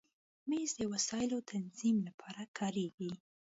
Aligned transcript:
مېز 0.49 0.71
د 0.79 0.81
وسایلو 0.93 1.37
تنظیم 1.51 1.97
لپاره 2.07 2.41
کارېږي. 2.57 3.11